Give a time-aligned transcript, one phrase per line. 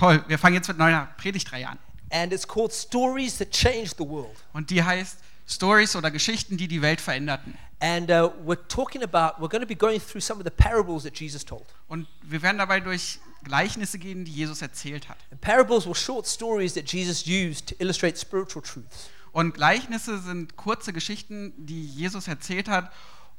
[0.00, 1.78] toll, wir fangen jetzt mit neuer Predigtreihe an.
[2.10, 4.36] And it's called Stories That Changed the World.
[4.52, 7.56] Und die heißt Stories oder Geschichten, die die Welt veränderten.
[7.80, 11.04] And uh, we're talking about, we're going to be going through some of the parables
[11.04, 11.64] that Jesus told.
[11.88, 15.18] Und wir werden dabei durch Gleichnisse gehen, die Jesus erzählt hat.
[15.30, 19.10] And parables were short stories that Jesus used to illustrate spiritual truths.
[19.32, 22.92] Und Gleichnisse sind kurze Geschichten, die Jesus erzählt hat,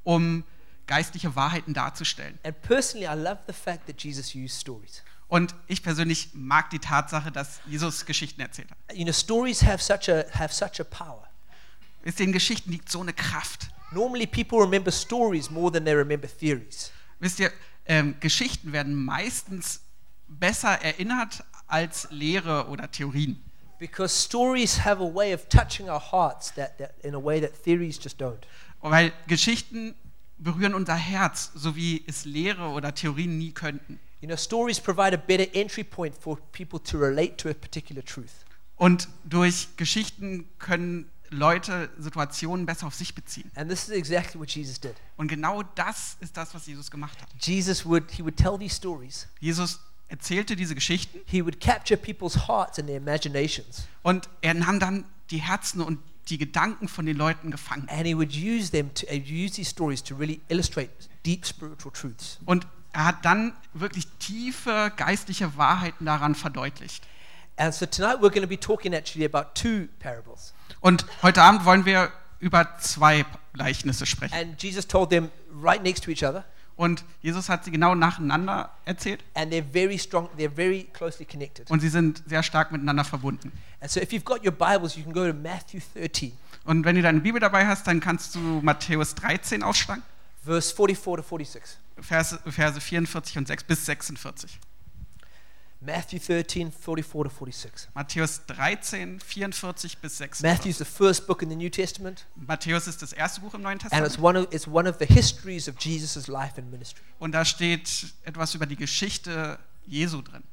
[0.04, 0.44] um
[0.88, 2.40] geistliche Wahrheiten darzustellen.
[2.44, 5.04] And personally, I love the fact that Jesus used stories.
[5.32, 8.78] Und ich persönlich mag die Tatsache, dass Jesus Geschichten erzählt hat.
[8.94, 11.26] You know, stories have such a, have such a power.
[12.04, 13.70] Wisst ihr, in Geschichten liegt so eine Kraft.
[13.94, 16.92] Normally, people remember stories more than they remember theories.
[17.22, 17.50] Wisst ihr,
[17.86, 19.80] ähm, Geschichten werden meistens
[20.28, 23.42] besser erinnert als Lehre oder Theorien.
[23.80, 27.52] Because stories have a way of touching our hearts that, that in a way that
[27.64, 28.42] theories just don't.
[28.82, 29.96] Weil Geschichten
[30.38, 33.98] berühren unser Herz, so wie es Lehre oder Theorien nie könnten.
[34.22, 38.04] You know, stories provide a better entry point for people to relate to a particular
[38.04, 38.46] truth.
[38.78, 43.50] Und durch Geschichten können Leute Situationen besser auf sich beziehen.
[43.56, 44.96] And this is exactly what Jesus did.
[45.18, 47.30] Und genau das ist das, was Jesus gemacht hat.
[47.40, 49.28] Jesus would he would tell these stories.
[49.40, 54.80] Jesus erzählte diese Geschichten He would capture people's hearts and their imaginations, und er nahm
[54.80, 57.88] dann die Herzen und die Gedanken von den Leuten gefangen.
[57.90, 60.92] and he would use them to uh, use these stories to really illustrate
[61.26, 62.40] deep spiritual truths.
[62.46, 67.04] Und er hat dann wirklich tiefe geistliche Wahrheiten daran verdeutlicht.
[67.58, 70.54] And so tonight we're going to be talking actually about two parables.
[70.80, 74.34] Und heute Abend wollen wir über zwei Gleichnisse sprechen.
[74.34, 75.30] And Jesus told them
[75.62, 76.44] right next to each other,
[76.78, 81.70] Und Jesus hat sie genau nacheinander erzählt and they're very strong, they're very closely connected.
[81.70, 83.52] und sie sind sehr stark miteinander verbunden.
[83.82, 86.32] And so if you've got your Bibles, you can go to Matthew 13,
[86.64, 90.02] Und wenn du deine Bibel dabei hast, dann kannst du Matthäus 13 aufschlagen,
[90.44, 91.78] verse 44 to 46.
[91.98, 94.60] Verse, Verse 44 und 6 bis 46.
[95.84, 97.90] Matthew 13, 44 to 46.
[97.96, 100.44] Matthäus 13, 44 bis 46.
[100.44, 103.80] Matthew's the first book in the New Testament, Matthäus ist das erste Buch im Neuen
[103.80, 104.24] and it's Testament.
[104.24, 107.04] one of, it's one of the histories of Jesus' life and ministry.
[107.18, 109.58] Und da steht etwas über die Geschichte
[109.88, 110.44] Jesu drin.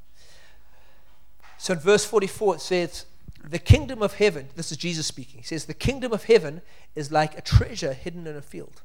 [1.59, 3.07] So in verse 44, it says,
[3.51, 6.62] The kingdom of heaven, this is Jesus speaking, he says, The kingdom of heaven
[6.95, 8.81] is like a treasure hidden in a field.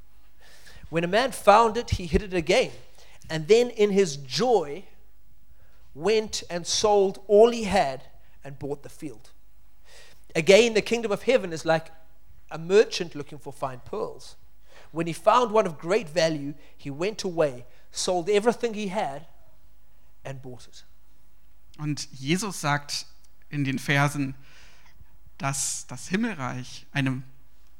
[0.90, 2.72] When a man found it, he hid it again.
[3.30, 4.84] And then in his joy,
[5.94, 8.02] went and sold all he had
[8.42, 9.30] and bought the field.
[10.34, 11.90] Again, the kingdom of heaven is like
[12.50, 14.36] a merchant looking for fine pearls.
[14.90, 19.26] When he found one of great value, he went away, sold everything he had,
[20.24, 20.84] and bought it.
[21.78, 23.06] Und Jesus sagt
[23.50, 24.34] in den Versen,
[25.38, 27.24] dass das Himmelreich einem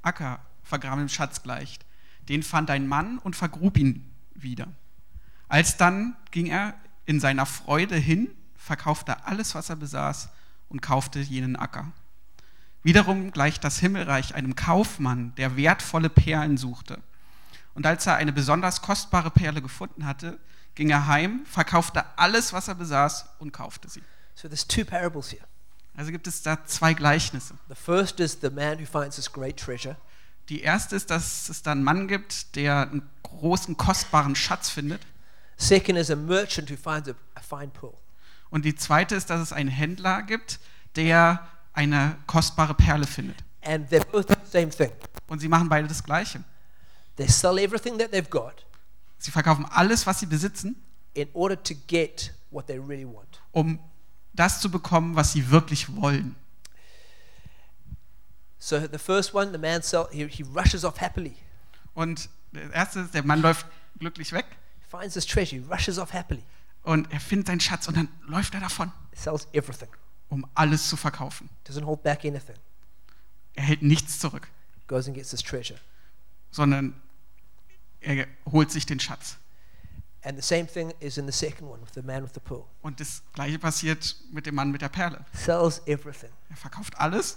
[0.03, 1.85] Acker vergrabenem Schatz gleicht.
[2.29, 4.69] Den fand ein Mann und vergrub ihn wieder.
[5.49, 6.75] Alsdann ging er
[7.07, 10.31] in seiner Freude hin, verkaufte alles, was er besaß
[10.69, 11.93] und kaufte jenen Acker.
[12.83, 17.01] Wiederum gleicht das Himmelreich einem Kaufmann, der wertvolle Perlen suchte.
[17.75, 20.39] Und als er eine besonders kostbare Perle gefunden hatte,
[20.75, 24.03] ging er heim, verkaufte alles, was er besaß und kaufte sie.
[24.35, 25.45] So there's two parables here.
[25.97, 27.55] Also gibt es da zwei Gleichnisse.
[27.69, 29.97] The first is the man who finds this great treasure,
[30.49, 35.01] Die erste ist, dass es da einen Mann gibt, der einen großen, kostbaren Schatz findet.
[35.57, 37.95] Second is a merchant who finds a, a fine pearl.
[38.51, 40.61] Und die zweite ist, dass es einen Händler gibt,
[40.97, 43.43] der eine kostbare Perle findet.
[43.63, 44.93] And they're both the same thing.
[45.27, 46.45] Und sie machen beide das Gleiche.
[47.17, 48.65] They sell everything that they've got
[49.19, 50.77] Sie verkaufen alles, was sie besitzen,
[51.15, 53.41] in order to get what they really want.
[53.53, 53.79] um
[54.35, 56.37] das zu bekommen, was sie wirklich wollen.
[58.65, 61.37] So the first one, the man sell, he, he rushes off happily.
[61.93, 63.67] Und das erste ist, der Mann läuft
[63.99, 64.47] glücklich weg
[64.81, 66.43] He finds this treasure, he rushes off happily.
[66.83, 69.91] und er findet seinen Schatz und dann läuft er davon, He sells everything,
[70.31, 71.51] um alles zu verkaufen.
[71.69, 72.57] doesn't hold back anything.
[73.53, 74.49] Er hält nichts zurück,
[74.87, 75.79] Goes and gets this treasure.
[76.51, 76.95] sondern
[78.01, 79.37] er holt sich den Schatz.
[80.23, 82.65] And the same thing is in the second one with the man with the pearl.
[82.81, 85.23] Und das gleiche passiert mit dem Mann mit der Perle.
[85.35, 86.31] Sells everything.
[86.49, 87.37] Er verkauft alles.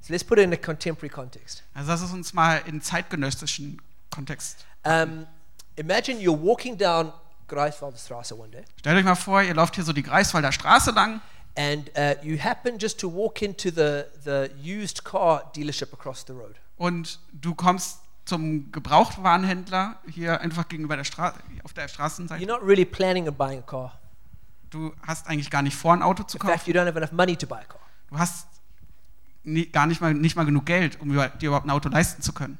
[0.00, 1.62] So let's put it in a contemporary context.
[1.74, 3.80] Also lass es uns mal in zeitgenössischen
[4.10, 4.64] Kontext.
[4.84, 5.26] Um,
[5.76, 7.12] imagine you're walking down
[7.48, 11.20] Greifswalderstraße one day, Stellt euch mal vor, ihr lauft hier so die Greifswalder Straße lang
[11.56, 16.32] and uh, you happen just to walk into the, the used car dealership across the
[16.32, 16.54] road.
[16.78, 22.42] und du kommst zum Gebrauchtwarenhändler hier einfach gegenüber der Straße, auf der Straßenseite.
[22.42, 23.98] You're not really planning on buying a car.
[24.70, 26.70] Du hast eigentlich gar nicht vor, ein Auto zu In fact, kaufen.
[26.72, 27.80] you don't have enough money to buy a car.
[28.08, 28.46] Du hast
[29.44, 32.32] nie, gar nicht mal, nicht mal genug Geld, um dir überhaupt ein Auto leisten zu
[32.32, 32.58] können.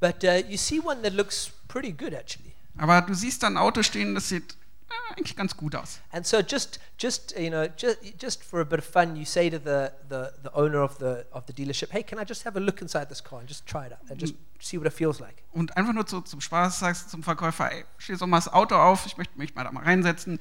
[0.00, 2.54] But uh, you see one that looks pretty good, actually.
[2.76, 4.54] Aber du siehst da ein Auto stehen, das sieht
[4.88, 5.98] äh, eigentlich ganz gut aus.
[6.12, 9.50] And so just just you know just just for a bit of fun, you say
[9.50, 12.56] to the, the, the owner of the of the dealership, hey, can I just have
[12.56, 14.92] a look inside this car and just try it out and just see what it
[14.92, 15.42] feels like?
[15.52, 18.52] Und einfach nur zu, zum Spaß sagst du zum Verkäufer, ey, steh doch mal das
[18.52, 20.38] Auto auf, ich möchte mich mal da mal reinsetzen,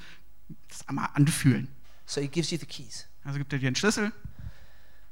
[0.69, 1.69] das einmal anfühlen.
[2.06, 3.07] So he gives you the keys.
[3.24, 4.12] Also gibt er dir einen Schlüssel,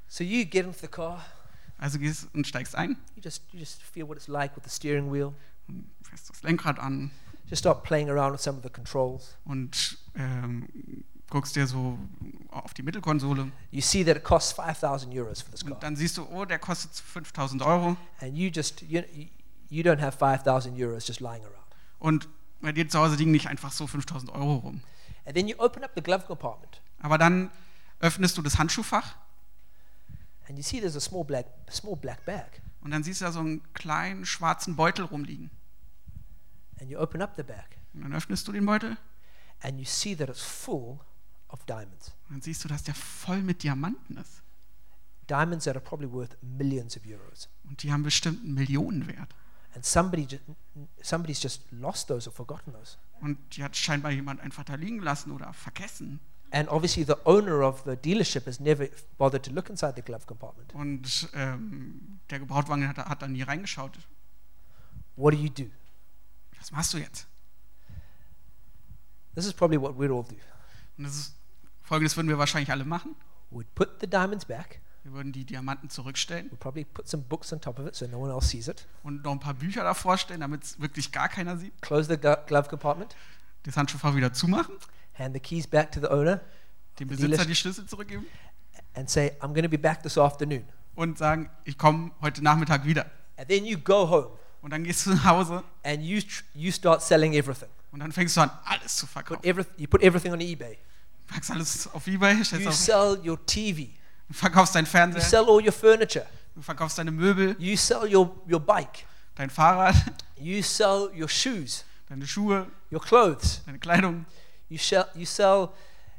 [0.07, 1.23] So you get into the car.
[1.77, 4.69] also gehst und steigst ein, You just you just feel what it's like with the
[4.69, 5.33] steering wheel.
[5.67, 7.11] und fährst das Lenkrad an
[7.47, 9.35] Just start playing around with some of the controls.
[9.45, 10.67] und ähm,
[11.29, 11.97] guckst dir so
[12.49, 15.83] auf die Mittelkonsole You see that it costs five thousand euros for this car, und
[15.83, 19.01] dann siehst du, oh, der kostet 5000 Euro and you just you
[19.69, 21.65] you don't have five thousand euros just lying around.
[21.99, 22.29] und
[22.61, 24.81] bei dir zu Hause liegen nicht einfach so 5000 Euro rum.
[25.25, 27.51] And then you open up the glove compartment, Aber dann
[27.99, 29.15] öffnest du das Handschuhfach
[30.47, 33.31] and you see there's a small black small black bag, und dann siehst du da
[33.31, 35.49] so einen kleinen schwarzen Beutel rumliegen.
[36.79, 38.97] and you open up the bag, Und dann öffnest du den Beutel
[39.61, 40.99] and you see that it's full
[41.49, 42.09] of diamonds.
[42.29, 44.41] und dann siehst du, dass der voll mit Diamanten ist.
[45.29, 47.49] Diamonds that are probably worth millions of euros.
[47.67, 49.33] Und die haben bestimmt einen Millionenwert.
[49.73, 50.43] And somebody just,
[51.01, 52.97] somebody's just lost those or forgotten those.
[53.21, 56.19] Und die hat scheinbar jemand einfach da liegen lassen oder vergessen.
[56.55, 58.87] And obviously, the owner of the dealership has never
[59.17, 60.73] bothered to look inside the glove compartment.
[60.73, 63.99] Und ähm, der Gebrauchtwagen hat, hat da nie reingeschaut.
[65.17, 65.65] What do you do?
[66.57, 67.27] Was machst du jetzt?
[69.35, 70.37] This is probably what we'd all do.
[70.97, 71.35] Und das ist
[71.83, 73.15] folgendes würden wir wahrscheinlich alle machen.
[73.51, 74.79] We'd put the diamonds back.
[75.03, 78.07] Wir würden die Diamanten zurückstellen We'd probably put some books on top of it so
[78.07, 78.87] no one else sees it.
[79.03, 81.79] und noch ein paar Bücher davor stellen, damit es wirklich gar keiner sieht.
[81.81, 83.13] Close the glo- glove compartment.
[83.63, 84.75] Das Handschuhfach wieder zumachen,
[85.17, 86.41] Hand the keys back to the owner
[86.99, 88.25] dem Besitzer die Schlüssel zurückgeben
[88.93, 90.63] and say, I'm going to be back this afternoon.
[90.95, 93.05] und sagen, ich komme heute Nachmittag wieder.
[93.37, 94.29] And then you go home
[94.61, 97.67] Und dann gehst du nach Hause and you, tr- you start selling everything.
[97.91, 99.43] und dann fängst du an, alles zu Put verkaufen.
[99.43, 100.77] every, you put everything on eBay.
[101.27, 103.89] Packst alles auf Ebay, stellst You auf, sell your TV.
[104.27, 106.25] du verkaufst deinen You Fernseher, sell all your furniture.
[106.55, 109.05] du verkaufst deine Möbel, You sell your, your bike.
[109.35, 109.95] dein Fahrrad,
[110.37, 113.61] You sell your shoes, deine Schuhe, your clothes.
[113.65, 114.25] deine Kleidung,
[114.69, 115.73] You, sell you sell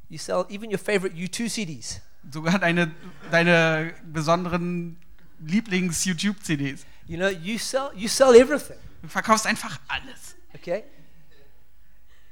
[0.09, 2.01] you sell even your favorite U2 CDs.
[2.33, 2.93] sogar deine,
[3.31, 4.97] deine besonderen
[5.41, 6.85] Lieblings-YouTube-CDs.
[7.07, 8.79] You know, you sell you sell everything.
[9.03, 10.85] Du verkaufst einfach alles, Okay?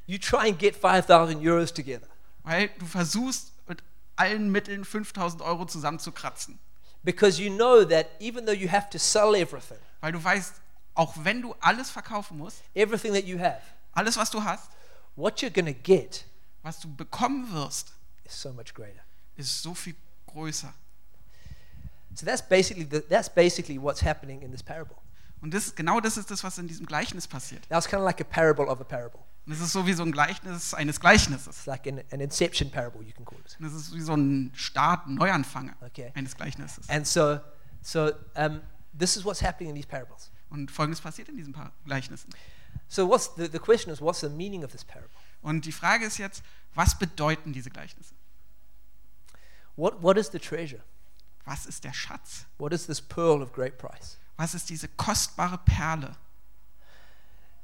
[0.06, 2.08] You try and get 5,000 euros together
[2.44, 3.82] weil du versuchst mit
[4.16, 6.58] allen Mitteln 5000 Euro zusammenzukratzen.
[7.02, 10.54] because you know that even though you have to sell everything, Weil du weißt,
[10.94, 13.60] auch wenn du alles verkaufen musst, everything that you have,
[13.92, 14.70] alles, was du hast,
[15.16, 16.24] what you're going to get
[16.62, 17.92] was du bekommen wirst,
[18.24, 19.00] is so much greater.
[19.36, 19.94] ist so viel
[20.26, 20.72] größer.
[22.14, 24.96] So that's basically the, that's basically what's happening in this parable.
[25.42, 27.68] Und das, genau das ist das, was in diesem Gleichnis passiert.
[27.70, 29.20] Now it's kind of like a parable of a parable.
[29.46, 31.48] Und es ist so wie so ein Gleichnis eines Gleichnisses.
[31.48, 33.56] It's like an, an inception parable, you can call it.
[33.60, 36.12] Und es ist wie so ein Start, ein Neuanfang Okay.
[36.14, 36.88] eines Gleichnisses.
[36.88, 37.40] And so,
[37.82, 38.62] so um,
[38.98, 40.30] this is what's happening in these parables.
[40.48, 42.30] Und folgendes passiert in diesen paar Gleichnissen.
[42.88, 45.10] So what's the, the question is, what's the meaning of this parable?
[45.42, 46.42] Und die Frage ist jetzt,
[46.74, 48.14] was bedeuten diese Gleichnisse?
[49.76, 50.82] What, what is the treasure?
[51.44, 52.46] Was ist der Schatz?
[52.58, 54.16] What is this pearl of great price?
[54.36, 56.16] Was ist diese kostbare Perle?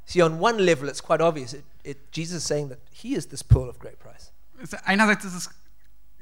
[0.06, 1.52] See, on one level, it's quite obvious.
[1.54, 4.32] It, it, Jesus is saying that he is this pearl of great price.
[4.60, 5.50] Es- Einerseits ist es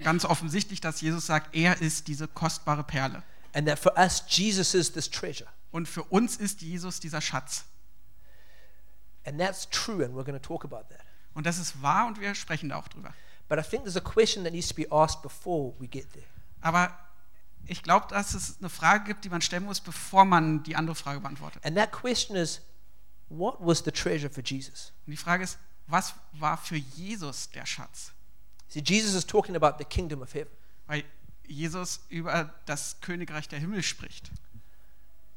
[0.05, 3.23] ganz offensichtlich, dass Jesus sagt, er ist diese kostbare Perle.
[3.55, 5.49] And that for us, Jesus is this treasure.
[5.73, 7.65] Und für uns ist Jesus dieser Schatz.
[9.29, 11.05] And that's true, and we're going to talk about that.
[11.35, 13.13] Und das ist wahr und wir sprechen da auch drüber.
[13.49, 16.27] But I think there's a question that needs to be asked before we get there.
[16.63, 16.97] Aber
[17.67, 20.97] ich glaube, dass es eine Frage gibt, die man stellen muss, bevor man die andere
[20.97, 21.65] Frage beantwortet.
[21.65, 22.63] And that question is
[23.29, 24.93] what was the treasure for Jesus?
[25.07, 28.13] Und die Frage ist, was war für Jesus der Schatz?
[28.69, 30.53] See, Jesus is talking about the kingdom of heaven.
[30.87, 31.05] Weil
[31.47, 34.31] Jesus über das Königreich der Himmel spricht.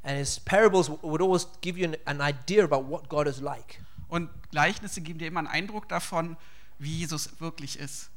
[0.03, 3.79] And his parables would always give you an, an idea about what God is like.
[4.10, 6.38] Und Gleichnisse geben dir immer einen Eindruck davon,
[6.79, 8.10] wie Jesus wirklich ist.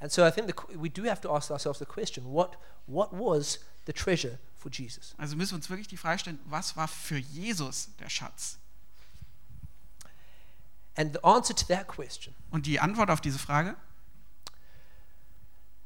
[0.00, 2.56] And so I think the, we do have to ask ourselves the question what,
[2.86, 5.14] what was the treasure for Jesus?
[5.18, 8.58] Also müssen wir uns wirklich die Frage stellen, was war für Jesus der Schatz?
[10.96, 13.76] And the answer to that question Und die Antwort auf diese Frage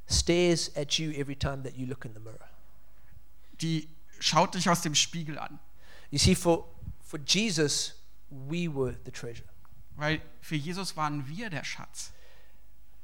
[0.09, 2.49] stares at you every time that you look in the mirror.
[3.61, 3.89] die
[4.25, 5.59] schaut dich aus dem Spiegel an.
[6.11, 6.65] You see, for,
[7.03, 7.95] for Jesus,
[8.31, 9.49] we were the treasure.
[9.97, 12.13] Weil für Jesus waren wir der Schatz.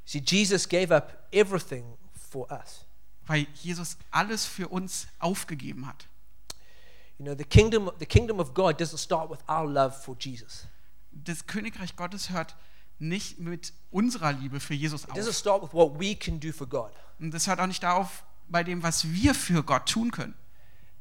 [0.06, 1.84] See, Jesus gave up everything
[2.30, 2.86] for us.
[3.26, 6.08] Weil Jesus alles für uns aufgegeben hat.
[7.18, 10.66] You know, the kingdom, the kingdom of God doesn't start with our love for Jesus.
[11.12, 12.56] Das Königreich Gottes hört
[12.98, 15.36] nicht mit unserer Liebe für Jesus It doesn't auf.
[15.36, 16.92] start with what we can do for God.
[17.18, 20.34] Und das hört auch nicht darauf bei dem, was wir für Gott tun können,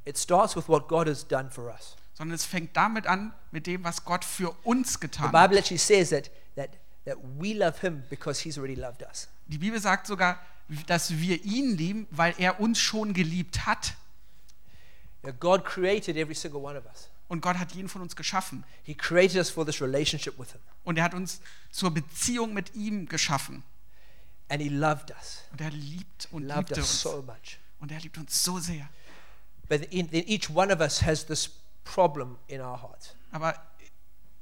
[0.05, 1.95] It starts with what God has done for us.
[2.13, 5.31] sondern es fängt damit an, mit dem, was Gott für uns The getan hat.
[5.31, 6.69] Bible actually says that, that,
[7.05, 9.29] that we love him because he's already loved us.
[9.47, 10.37] Die Bibel sagt sogar,
[10.87, 13.95] dass wir ihn lieben, weil er uns schon geliebt hat.
[15.39, 17.09] God created every single one of us.
[17.27, 18.63] Und Gott hat jeden von uns geschaffen.
[18.83, 20.61] He created us for this relationship with him.
[20.83, 21.41] Und er hat uns
[21.71, 23.63] zur Beziehung mit ihm geschaffen.
[24.49, 25.43] And he loved us.
[25.51, 27.01] Und er liebt He und loved liebte us uns.
[27.01, 27.59] so much.
[27.79, 28.89] Und er liebt uns so sehr.
[29.69, 31.49] But in, then each one of us has this
[31.83, 33.15] problem in our heart.
[33.31, 33.53] Aber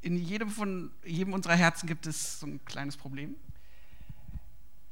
[0.02, 3.36] in jedem von jedem unserer Herzen gibt es so ein kleines Problem.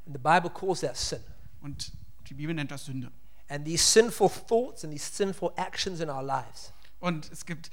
[0.05, 1.23] And the Bible calls that sin.
[1.61, 1.91] Und
[2.29, 3.11] die Bibel nennt das Sünde.
[3.47, 7.69] And these sinful thoughts and these sinful actions in our lives, Und es gibt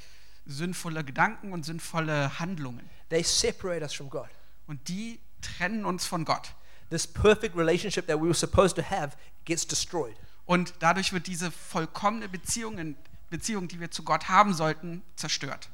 [0.47, 2.89] sinnvolle Gedanken und sinnvolle Handlungen.
[3.09, 4.29] they separate us from God.
[4.67, 6.55] Und die trennen uns von Gott.
[6.91, 10.15] This perfect relationship that we were supposed to have gets destroyed.
[10.53, 12.95] Und dadurch wird diese vollkommene Beziehung,
[13.31, 15.71] Beziehung, die wir zu Gott haben sollten, zerstört.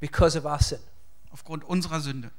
[0.00, 0.80] because of our sin.
[1.30, 2.32] Aufgrund unserer Sünde.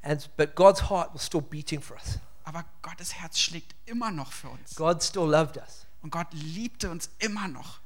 [0.00, 2.18] And but God's heart was still beating for us.
[2.44, 4.74] Aber Gottes Herz schlägt immer noch für uns.
[4.74, 5.86] God still loved us.
[6.00, 7.80] Und Gott liebte uns immer noch.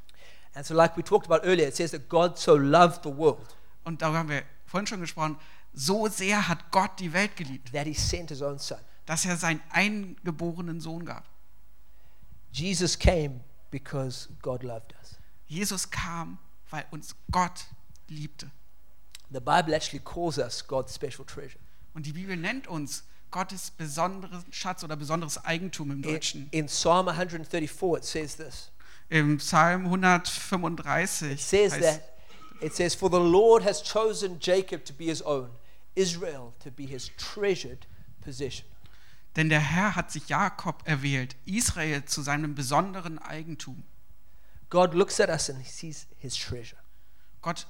[0.54, 3.56] And so like we talked about earlier, it says that God so loved the world
[3.82, 5.36] Und darüber haben wir vorhin schon gesprochen.
[5.72, 8.78] So sehr hat Gott die Welt geliebt, that he sent his own son.
[9.12, 11.28] Dass er seinen eingeborenen Sohn gab.
[12.50, 13.40] Jesus came
[13.70, 15.16] because God loved us.
[15.46, 16.38] Jesus kam,
[16.70, 17.66] weil uns Gott
[18.08, 18.50] liebte.
[19.30, 21.58] The Bible actually calls us God's special treasure.
[21.92, 26.48] Und die Bibel nennt uns Gottes besonderen Schatz oder besonderes Eigentum im In, Deutschen.
[26.50, 28.70] in Psalm 134 it says this.
[29.10, 32.02] Im Psalm It 135 says heißt, that
[32.62, 35.50] it says for the Lord has chosen Jacob to be his own,
[35.94, 37.86] Israel to be his treasured
[38.22, 38.71] possession.
[39.36, 43.82] Denn der Herr hat sich Jakob erwählt, Israel zu seinem besonderen Eigentum.
[44.70, 46.80] God looks at us and he sees his treasure.
[47.40, 47.66] Gott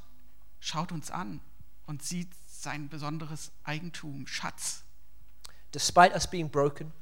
[0.61, 1.40] schaut uns an
[1.87, 4.85] und sieht sein besonderes Eigentum, Schatz.
[5.73, 6.92] Despite us being broken,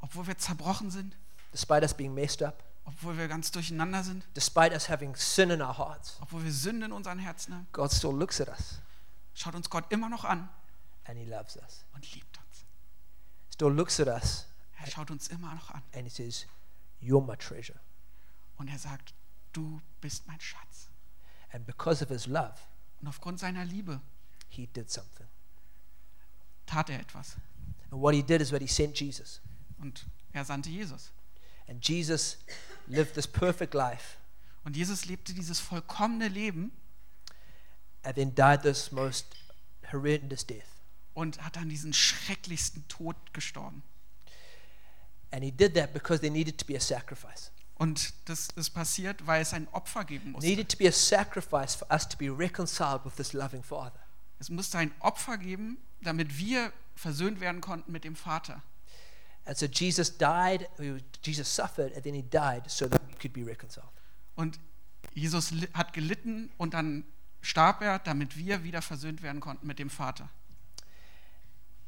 [0.00, 1.16] Obwohl wir zerbrochen sind,
[1.52, 5.62] despite us being messed up, obwohl wir ganz durcheinander sind, despite us having sin in
[5.62, 8.80] our hearts, obwohl wir Sünde in unseren Herzen haben, God still looks at us
[9.34, 10.48] schaut uns Gott immer noch an
[11.04, 11.84] and he loves us.
[11.92, 12.64] und liebt uns.
[13.54, 14.46] Still looks at us
[14.80, 16.46] Er schaut uns immer noch an and he says,
[17.00, 17.78] You're my treasure.
[18.56, 19.14] und er sagt,
[19.52, 20.88] du bist mein Schatz.
[21.52, 22.54] And because of his love,
[23.00, 24.00] Und aufgrund seiner Liebe
[24.48, 25.26] he did something.
[26.66, 27.36] tat er etwas
[27.92, 29.40] And what he did is that he sent Jesus.
[29.78, 31.12] und er sandte Jesus.
[31.68, 32.38] And Jesus
[32.88, 34.16] lived this perfect life
[34.64, 36.72] Und Jesus lebte dieses vollkommene Leben
[38.02, 39.36] and then died this most
[39.92, 40.73] horrendous death.
[41.14, 43.82] Und hat dann diesen schrecklichsten Tod gestorben.
[45.30, 47.50] And he did that because there needed to be a sacrifice.
[47.76, 50.48] Und das ist passiert, weil es ein Opfer geben musste.
[50.48, 53.98] needed to be a sacrifice for us to be reconciled with this loving Father.
[54.38, 58.62] Es musste ein Opfer geben, damit wir versöhnt werden konnten mit dem Vater.
[59.44, 60.68] And so Jesus died,
[61.22, 63.88] Jesus suffered, and then he died so that we could be reconciled.
[64.36, 64.58] Und
[65.14, 67.04] Jesus hat gelitten und dann
[67.40, 70.30] starb er, damit wir wieder versöhnt werden konnten mit dem Vater.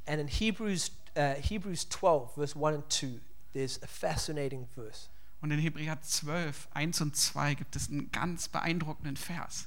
[0.07, 3.21] And in Hebrews, uh, Hebrews 12, verse 1 and 2,
[3.53, 5.09] there's a fascinating verse.
[5.43, 9.67] Und in Hebräer 12, 1 und 2 gibt es einen ganz beeindruckenden Vers.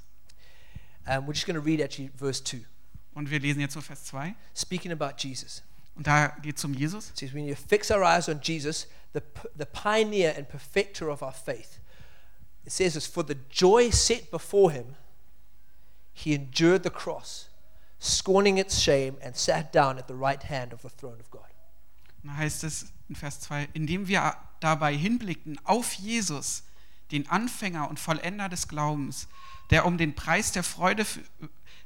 [1.06, 2.66] Um, we're just going to read actually verse 2,
[3.14, 4.36] Und wir lesen jetzt so Vers 2.
[4.56, 5.64] speaking about Jesus.
[5.96, 7.10] Und da geht es um Jesus.
[7.10, 9.22] It says, We need to fix our eyes on Jesus, the,
[9.58, 11.80] the pioneer and perfecter of our faith.
[12.66, 14.96] It says this For the joy set before him,
[16.14, 17.49] he endured the cross,
[18.00, 21.42] scorning its shame, and sat down at the right hand of the throne of God.
[22.24, 26.64] Und da heißt es in Vers 2, indem wir dabei hinblickten auf Jesus,
[27.12, 29.28] den Anfänger und Vollender des Glaubens,
[29.70, 31.06] der um den Preis der Freude,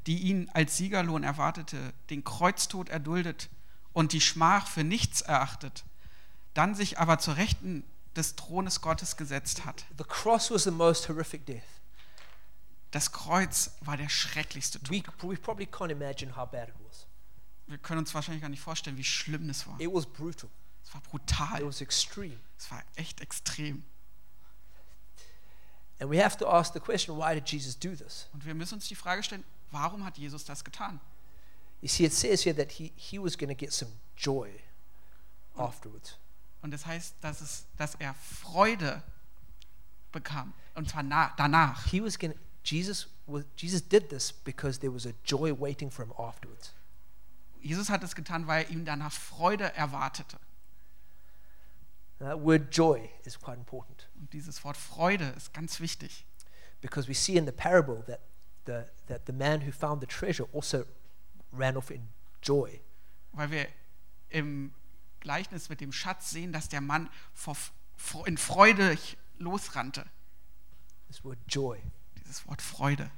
[0.07, 3.49] die ihn als Siegerlohn erwartete, den Kreuztod erduldet
[3.93, 5.83] und die Schmach für nichts erachtet,
[6.53, 7.83] dann sich aber zur Rechten
[8.15, 9.85] des Thrones Gottes gesetzt hat.
[9.97, 11.63] The cross was the most horrific death.
[12.93, 14.91] Das Kreuz war der schrecklichste Tod.
[14.91, 17.07] We, we probably can't imagine how bad it was.
[17.65, 19.81] Wir können uns wahrscheinlich gar nicht vorstellen, wie schlimm das war.
[19.81, 20.47] It was brutal,
[20.83, 21.65] Es war it brutal.
[21.65, 22.39] was extreme.
[22.59, 23.83] Es war echt extrem.
[25.99, 28.27] And we have to ask the question why did Jesus do this?
[28.31, 30.99] Und wir müssen uns die Frage stellen, warum hat Jesus das getan?
[31.81, 34.51] You see, it says here that he, he was going to get some joy
[35.55, 36.15] afterwards.
[36.61, 39.01] Und das heißt, dass, es, dass er Freude
[40.11, 40.53] bekam.
[40.75, 41.87] Und zwar na, danach.
[41.87, 43.07] He was going Jesus
[43.57, 46.73] Jesus did this because there was a joy waiting for him afterwards.
[47.61, 50.37] Jesus hat es getan, weil ihm danach Freude erwartete.
[52.19, 56.25] That word joy is quite important Und dieses Wort Freude ist ganz wichtig,
[56.81, 58.21] because we see in the parable that
[58.65, 60.85] the, that the man who found the treasure also
[61.51, 62.07] ran off in
[62.41, 62.79] joy.
[63.33, 63.67] weil wir
[64.29, 64.73] im
[65.19, 67.57] Gleichnis mit dem Schatz sehen, dass der Mann vor,
[68.25, 68.97] in Freude
[69.37, 70.05] losrannte.
[71.07, 71.81] This word joy.
[72.33, 73.11] Dieses Wort Freude.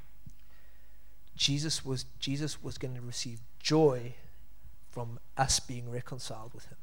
[1.38, 4.14] Jesus was, Jesus was going to receive joy
[4.92, 6.78] from us being reconciled with him.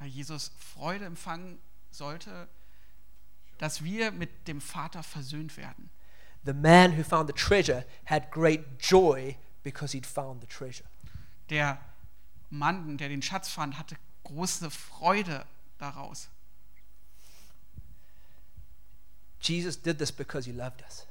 [0.00, 1.58] Weil Jesus Freude empfangen
[1.92, 2.48] sollte,
[3.58, 5.90] dass wir mit dem Vater versöhnt werden.
[6.44, 10.86] The man who found the treasure had great joy because he'd found the treasure.
[11.48, 11.80] Der
[12.50, 15.46] Mann, der den Schatz fand, hatte große Freude
[15.78, 16.28] daraus.
[19.40, 21.06] Jesus did this because he loved us.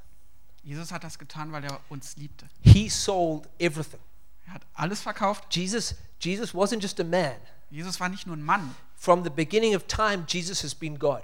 [0.67, 2.45] Jesus hat das getan, weil er uns liebte.
[2.61, 4.01] He sold everything.
[4.47, 5.45] Er hat alles verkauft.
[5.55, 7.35] Jesus, Jesus wasn't just a man.
[7.69, 11.21] Jesus war nicht nur ein Mann, From the beginning of time, Jesus has been God.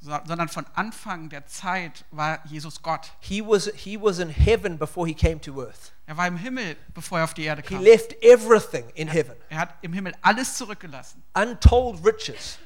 [0.00, 3.12] so- sondern von Anfang der Zeit war Jesus Gott.
[3.20, 5.92] He was, he was in heaven before he came to earth.
[6.06, 7.82] Er war im Himmel, bevor er auf die Erde He kam.
[7.84, 11.22] left everything in heaven Er hat im Himmel alles zurückgelassen.
[11.34, 12.58] untold riches,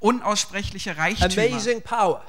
[0.00, 2.24] Unaussprechliche Reichtümer, amazing power,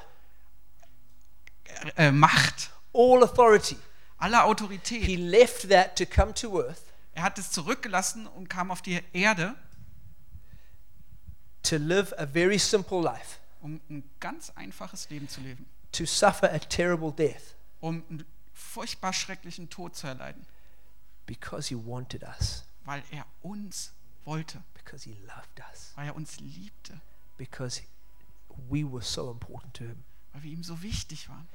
[1.97, 3.77] äh, Macht, all authority.
[4.17, 5.03] alle Autorität.
[5.03, 6.81] He left that to come to earth
[7.15, 9.55] Er hat es zurückgelassen und kam auf die Erde,
[11.63, 16.51] to live a very simple life, um ein ganz einfaches Leben zu leben, to suffer
[16.51, 20.45] a terrible death um einen furchtbar schrecklichen Tod zu erleiden,
[21.25, 23.93] because he wanted us, weil er uns
[24.25, 26.99] wollte, because he loved us, weil er uns liebte,
[27.37, 27.81] because
[28.69, 30.03] we were so important to him.
[30.33, 31.47] weil wir ihm so wichtig waren.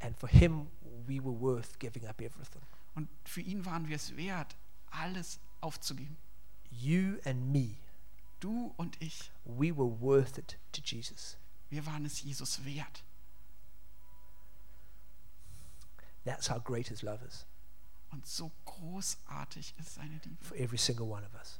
[0.00, 0.68] And for him,
[1.06, 2.62] we were worth giving up everything.
[2.94, 4.56] Und für ihn waren wir es wert,
[4.90, 6.16] alles aufzugeben.
[6.70, 7.76] You and me,
[8.40, 11.36] Du und ich, we were worth it to Jesus.
[11.70, 13.02] wir waren es Jesus wert.
[16.24, 17.44] That's how great his love is
[18.10, 21.58] Und so großartig ist seine Liebe for every single one of us.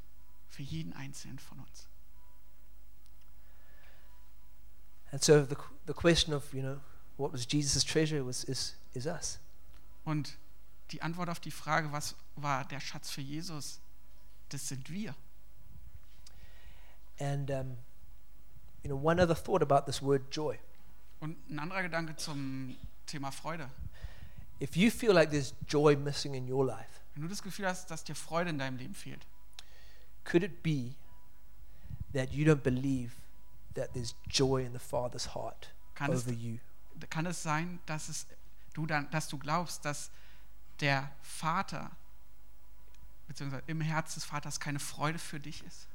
[0.48, 1.88] für jeden Einzelnen von uns.
[5.10, 6.80] And so the, the question of, you know,
[7.18, 9.38] what was Jesus' treasure was, is, is us.
[10.04, 10.38] Und
[10.90, 13.80] die Antwort auf die Frage, was war der Schatz für Jesus,
[14.48, 15.14] das sind wir.
[17.18, 17.76] And, um,
[18.82, 20.58] you know, one other thought about this word joy.
[21.20, 22.76] Und ein anderer Gedanke zum
[23.06, 23.68] Thema Freude.
[24.60, 27.90] If you feel like there's joy missing in your life, Wenn du das Gefühl hast,
[27.90, 29.26] dass dir Freude in deinem Leben fehlt,
[30.24, 30.94] could it be
[32.12, 33.12] that you don't believe
[33.74, 36.58] that there's joy in the Father's heart kann es, over you?
[37.10, 38.26] Kann es sein, dass, es,
[38.74, 40.10] du dann, dass du glaubst, dass
[40.80, 41.90] der Vater,
[43.26, 45.88] beziehungsweise im Herz des Vaters keine Freude für dich ist?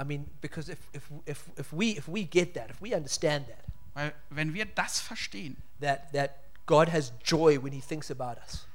[0.00, 3.46] I mean, because if, if, if, if, we, if we get that, if we understand
[3.48, 3.64] that,
[3.94, 8.66] Weil wenn wir das verstehen, that, that God has joy when he thinks about us,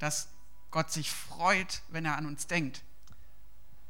[0.00, 0.28] dass
[0.72, 2.82] Gott sich freut, wenn er an uns denkt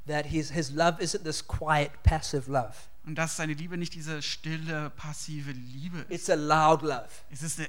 [0.07, 2.89] that his, his love isn't this quiet, passive love.
[3.07, 6.11] Und dass seine Liebe nicht diese stille, passive Liebe ist.
[6.11, 7.09] It's a loud love.
[7.31, 7.69] Es ist eine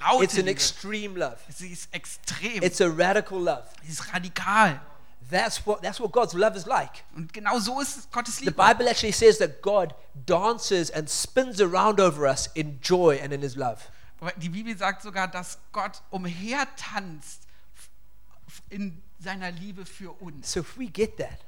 [0.00, 0.50] laute It's an Liebe.
[0.50, 1.36] extreme love.
[1.48, 2.62] Sie ist extrem.
[2.62, 3.64] It's a radical love.
[3.84, 4.80] Sie ist radikal.
[5.30, 7.04] That's what, that's what God's love is like.
[7.14, 8.56] Und genau so ist Gottes The Liebe.
[8.56, 9.94] Bible actually says that God
[10.26, 13.80] dances and spins around over us in joy and in his love.
[14.36, 17.42] Die Bibel sagt sogar, dass Gott umhertanzt
[18.68, 20.52] in seiner Liebe für uns.
[20.52, 21.38] So if we get that,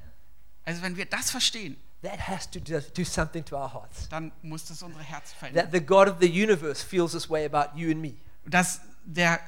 [0.65, 4.07] Also wenn wir das verstehen, that has to do, something to our hearts.
[4.09, 5.65] dann muss das unsere Herzen verändern.
[5.65, 8.15] That the God of the universe feels this way about you and me.
[8.45, 9.39] Dass der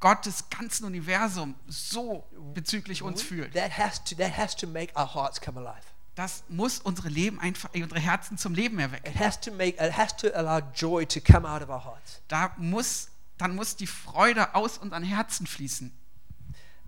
[0.00, 3.54] Gott des ganzen Universums so bezüglich uns fühlt.
[3.54, 5.86] That has to, that has to make our hearts come alive.
[6.14, 9.10] Das muss unsere Leben einfach, unsere Herzen zum Leben erwecken.
[9.10, 12.20] It has to make, it has to allow joy to come out of our hearts.
[12.28, 15.92] Da muss, dann muss die Freude aus unseren Herzen fließen.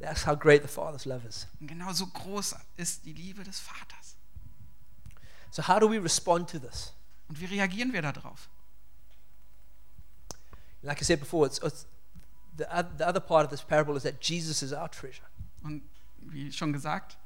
[0.00, 1.46] That's how great the Father's love is.
[1.61, 4.04] Und genau so groß ist die Liebe des Vaters.
[5.55, 6.93] So how do we respond to this?
[7.29, 8.49] Und wie reagieren wir darauf?
[10.83, 11.87] Like I said before, it's, it's
[12.57, 12.64] the,
[12.99, 15.27] the other part of this parable is that Jesus is our treasure.
[15.62, 15.83] Und
[16.19, 17.17] wie schon gesagt,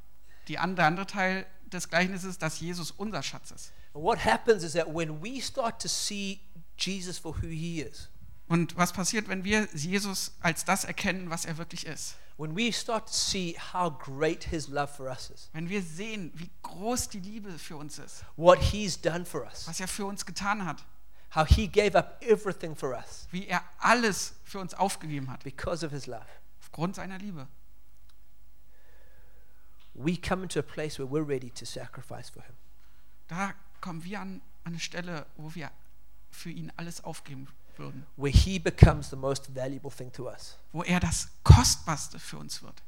[0.47, 3.73] die andere, der andere Teil des Gleichnisses ist, dass Jesus unser Schatz ist.
[3.95, 6.41] And what happens is that when we start to see
[6.77, 8.11] Jesus for who he is,
[8.47, 12.17] Und was passiert, wenn wir Jesus als das erkennen, was er wirklich ist?
[12.39, 16.31] When we start to see how great his love for us is, Wenn wir sehen,
[16.35, 20.07] wie groß die Liebe für uns ist, what he's done for us, was er für
[20.07, 20.85] uns getan hat,
[21.35, 25.85] how he gave up everything for us wie er alles für uns aufgegeben hat, because
[25.85, 26.27] of his love.
[26.61, 27.49] aufgrund seiner Liebe.
[29.95, 32.55] We come into a place where we're ready to sacrifice for him.
[33.27, 35.73] Da kommen wir an eine Stelle, wo wir
[36.31, 37.49] für ihn alles aufgeben
[37.79, 40.57] würden, Where he becomes the most valuable thing to us.
[40.73, 42.83] wo er das Kostbarste für uns wird.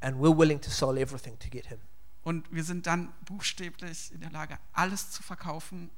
[0.00, 1.78] And we're willing to sell everything to get him.
[2.24, 5.90] Und wir sind dann buchstäblich in der Lage, alles zu verkaufen,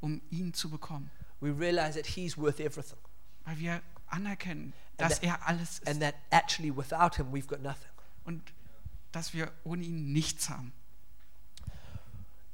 [0.00, 1.10] um ihn zu bekommen.
[1.40, 2.98] We realize that he's worth everything.
[3.44, 7.46] Weil wir anerkennen, And dass that- er alles ist And that actually without him, we've
[7.46, 7.90] got nothing.
[8.24, 8.52] und
[9.12, 10.72] dass wir ohne ihn nichts haben.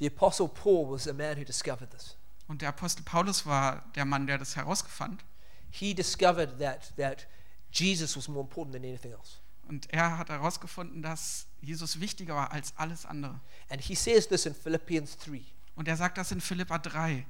[0.00, 2.16] The Apostle Paul was a man who discovered this.
[2.46, 5.24] Und der Apostel Paulus war der Mann, der das herausgefand.
[5.70, 7.26] He discovered that, that
[7.72, 9.38] Jesus was more important than anything else.
[9.66, 13.40] Und er hat herausgefunden, dass Jesus wichtiger war als alles andere.
[13.70, 15.40] And he says this in Philippians 3,
[15.74, 17.26] Und er sagt das in Philippa 3,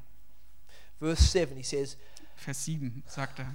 [0.98, 1.56] verse 7.
[1.56, 1.96] He says,
[2.36, 3.54] Vers 7, sagt er.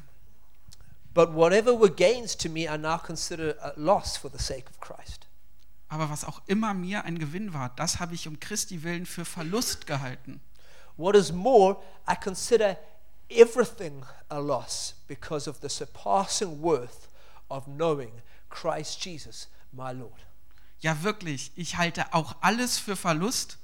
[1.14, 4.80] But whatever were gains to me, I now consider a loss for the sake of
[4.80, 5.28] Christ.
[5.90, 9.26] Aber was auch immer mir ein Gewinn war, das habe ich um Christi willen für
[9.26, 10.40] Verlust gehalten.
[11.00, 12.78] What is more, I consider
[13.30, 17.08] everything a loss because of the surpassing worth
[17.50, 18.12] of knowing
[18.50, 20.26] Christ Jesus, my Lord.
[20.82, 23.60] Ja wirklich, ich halte auch alles für Verlust,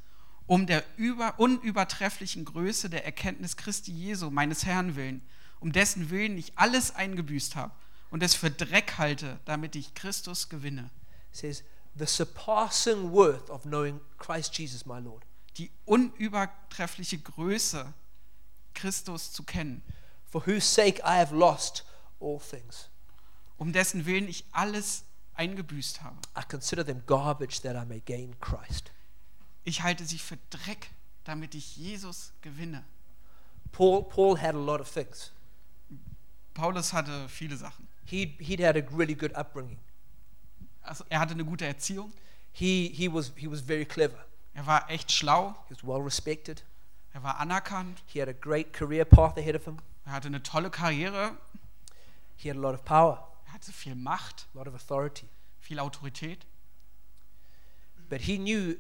[0.48, 5.22] um der über, unübertrefflichen Größe der Erkenntnis Christi Jesu, meines Herrn willen,
[5.60, 7.74] um dessen Willen ich alles eingebüßt habe
[8.12, 10.90] und es für Dreck halte, damit ich Christus gewinne.
[11.32, 11.64] It says,
[11.98, 15.26] the surpassing worth of knowing Christ Jesus, my Lord,
[15.58, 17.94] Die unübertreffliche Größe,
[18.74, 19.82] Christus zu kennen,
[20.26, 21.86] for whose sake I have lost
[22.20, 22.90] all things.
[23.58, 26.18] um dessen Willen ich alles eingebüßt habe.
[26.38, 28.92] I consider them garbage that I may gain Christ.
[29.64, 30.90] Ich halte sie für Dreck,
[31.24, 32.84] damit ich Jesus gewinne.
[33.72, 35.32] Paul, Paul had a lot of things.
[36.54, 37.88] Paulus hatte viele Sachen.
[38.06, 39.80] He'd, he'd had a really good upbringing.
[40.82, 42.14] Also er hatte eine gute Erziehung,
[42.54, 44.26] He, he, was, he was very clever.
[44.56, 46.64] Er war echt schlau, He was well respected.
[47.14, 49.78] er war anerkannt, He had a great career path ahead of him.
[50.06, 51.38] er hatte eine tolle Karriere,
[52.38, 55.28] He had a lot of power, er hatte viel Macht, a lot of authority.
[55.60, 56.46] viel Autorität.
[58.10, 58.78] But he knew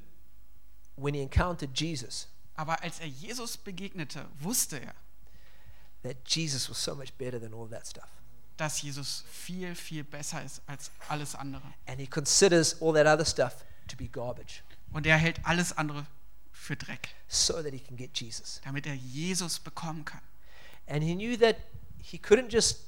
[0.95, 4.93] when he encountered Jesus Aber als er Jesus begegnete, wusste er,
[6.03, 8.07] that Jesus was so much better than all that stuff.
[8.57, 11.63] dass Jesus viel, viel besser ist als alles andere.
[11.88, 14.61] And he considers all that other stuff to be garbage
[14.95, 16.08] Und er hält alles andere
[16.53, 18.62] für Dreck, so that he can get Jesus.
[18.63, 20.21] damit er Jesus bekommen kann.
[20.88, 21.58] And he knew that
[21.97, 22.86] he couldn't just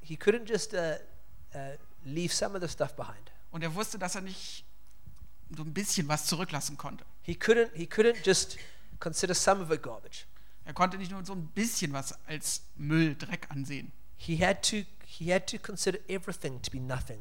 [0.00, 0.94] he couldn't just uh,
[1.54, 3.30] uh, leave some of the stuff behind.
[3.50, 4.64] Und er wusste, dass er nicht
[5.54, 7.04] so ein bisschen was zurücklassen konnte.
[7.20, 8.56] He couldn't he couldn't just
[8.98, 10.24] consider some of it garbage.
[10.64, 14.86] Er konnte nicht nur so ein bisschen was als Müll, Dreck ansehen, He had to
[15.04, 17.20] he had to consider everything to be nothing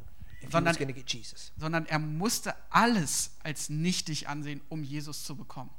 [0.52, 1.52] Sondern- was going to get Jesus.
[1.58, 5.69] sondern er musste alles als nichtig ansehen, um Jesus zu bekommen.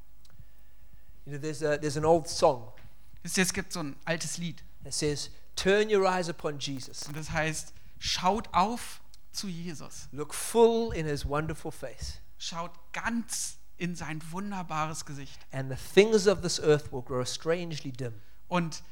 [1.25, 2.73] You know, there's a, there's an old song
[3.23, 7.31] es gibt so ein altes Lied that says, "Turn your eyes upon Jesus, und das
[7.31, 9.01] heißt, schaut auf
[9.33, 10.09] zu Jesus.
[10.13, 15.39] look full in His wonderful face, Schaut ganz in sein wunderbares Gesicht.
[15.53, 18.15] and the things of this earth will grow strangely dim."
[18.49, 18.83] Und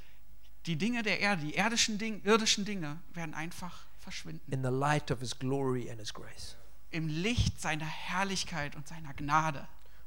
[0.67, 4.41] die Dinge der Erde, die irdischen Dinge, irdischen Dinge werden einfach verschwinden.
[4.53, 6.57] in the light of his glory and his grace.
[6.91, 9.67] Im Licht seiner Herrlichkeit und seiner Gnade.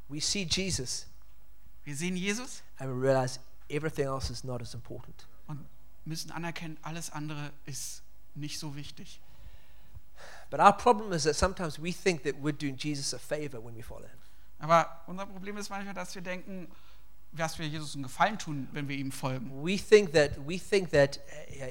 [0.09, 1.07] We see Jesus
[1.83, 5.27] Wir sehen Jesus and we realize everything else is not as important.
[5.47, 5.65] und
[6.05, 8.01] müssen anerkennen, alles andere ist
[8.35, 9.19] nicht so wichtig.
[10.49, 13.75] But our problem is that sometimes we think that we're doing Jesus a favor when
[13.75, 14.19] we follow him.
[14.59, 16.67] Aber unser Problem ist manchmal, dass wir denken,
[17.31, 19.49] dass wir Jesus einen Gefallen tun, wenn wir ihm folgen.
[19.63, 21.65] We think that we think that uh,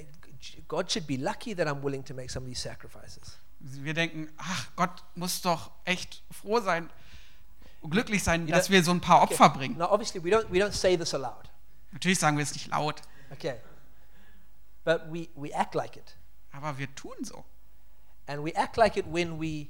[0.69, 3.39] God should be lucky that I'm willing to make some of these sacrifices.
[3.61, 6.89] Wir denken, ach, Gott muss doch echt froh sein,
[7.83, 9.35] glücklich sein, You dass know- wir so ein paar Okay.
[9.35, 9.77] Opfer bringen.
[9.77, 11.51] Now, obviously, we don't we don't say this aloud.
[11.93, 13.57] Natürlich sagen wir es nicht laut, Okay,
[14.85, 16.17] but we we act like it,
[16.53, 17.45] aber wir tun so.
[18.27, 19.69] and we act like it when we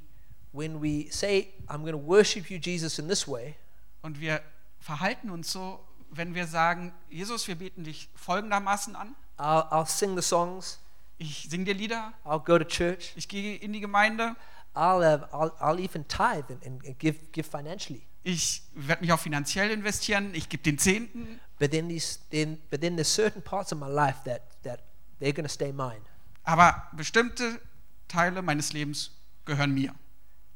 [0.53, 3.55] when we say, "I'm going to worship you, Jesus, in this way."
[4.01, 4.41] Und wir
[4.79, 5.79] verhalten uns so,
[6.11, 9.15] wenn wir sagen, Jesus, wir beten dich folgendermaßen an.
[9.41, 10.79] I'll, I'll sing the songs.
[11.17, 13.13] Ich singe dir Lieder, I'll go to church.
[13.15, 14.35] ich gehe in die Gemeinde,
[14.73, 18.01] I'll, uh, I'll, I'll even tithe and, and, give, give financially.
[18.23, 21.39] ich werde mich auch finanziell investieren, ich gebe den Zehnten.
[21.59, 24.81] But then, these, then, but then there's certain parts of my life that, that
[25.19, 26.01] they're going to stay mine.
[26.43, 27.59] Aber bestimmte
[28.07, 29.11] Teile meines Lebens
[29.45, 29.93] gehören mir.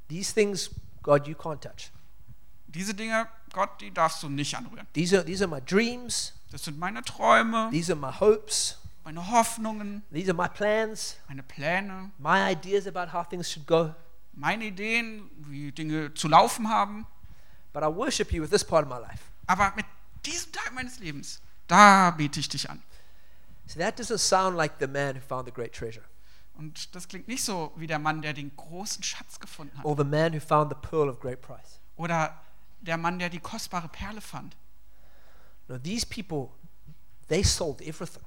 [0.10, 0.71] These things,
[1.04, 1.91] God, you can't touch.
[2.67, 4.88] Diese Dinge, Gott, die darfst du nicht anrühren.
[4.93, 6.34] These are, these are my dreams.
[6.51, 8.77] Das sind meine Träume, These are my hopes.
[9.03, 13.93] meine Hoffnungen, These are my plans, meine Pläne, my ideas about how things should go.
[14.34, 17.05] meine Ideen, wie Dinge zu laufen haben.
[17.73, 19.23] But I worship you with this part of my life.
[19.47, 19.86] Aber mit
[20.25, 22.81] diesem Teil meines Lebens, da bete ich dich an.
[23.67, 26.03] So that doesn't sound like the man who found the great treasure
[26.58, 29.84] Und das klingt nicht so wie der Mann, der den großen Schatz gefunden hat.
[29.86, 31.79] or the man who found the pearl of great price.
[31.97, 32.39] Oder
[32.81, 34.55] der Mann, der die kostbare Perle fand.
[35.67, 36.51] No, these people,
[37.28, 38.23] they sold everything.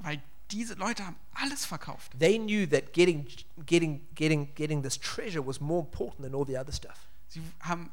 [0.00, 2.18] Weil diese Leute haben alles verkauft.
[2.18, 3.26] They knew that getting,
[3.66, 7.08] getting, getting, getting this treasure was more important than all the other stuff.
[7.28, 7.90] Sie haben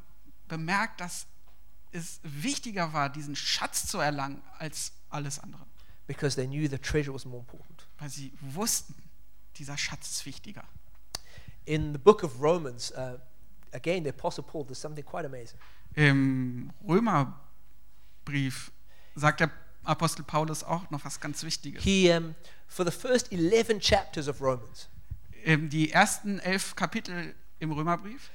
[0.48, 1.26] bemerkt, dass
[1.92, 5.68] es wichtiger war, diesen Schatz zu erlangen, als alles andere.
[6.08, 7.84] because they knew the treasure was more important.
[8.00, 8.94] Weil sie wussten,
[9.56, 10.64] dieser Schatz ist wichtiger.
[11.66, 13.18] In the book of Romans, uh,
[13.72, 15.58] again, the Apostle Paul does something quite amazing.
[15.94, 16.72] Im
[18.28, 18.70] Römerbrief
[19.14, 19.50] sagt der
[19.84, 21.82] Apostel Paulus auch noch was ganz Wichtiges.
[21.82, 22.34] He, um,
[22.66, 24.88] for the first 11 chapters of Romans,
[25.44, 28.30] Ähm, Die ersten elf Kapitel im Römerbrief,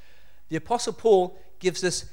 [0.50, 2.08] the Apostle Paul gives us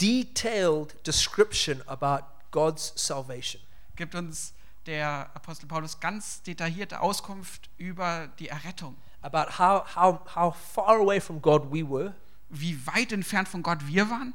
[0.00, 3.60] detailed description about God's salvation.
[3.96, 4.54] gibt uns
[4.86, 8.96] der Apostel Paulus ganz detaillierte Auskunft über die Errettung.
[9.22, 12.14] About how, how, how far away from God we were,
[12.50, 14.34] Wie weit entfernt von Gott wir waren